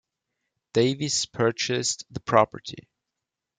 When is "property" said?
2.21-2.87